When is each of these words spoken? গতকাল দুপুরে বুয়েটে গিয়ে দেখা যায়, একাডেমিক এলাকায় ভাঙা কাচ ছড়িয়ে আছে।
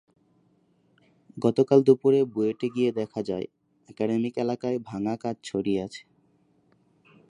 গতকাল 1.37 1.79
দুপুরে 1.83 2.19
বুয়েটে 2.25 2.67
গিয়ে 2.75 2.89
দেখা 2.91 3.21
যায়, 3.21 3.45
একাডেমিক 3.89 4.33
এলাকায় 4.37 4.77
ভাঙা 4.89 5.15
কাচ 5.23 5.35
ছড়িয়ে 5.43 5.79
আছে। 5.83 6.01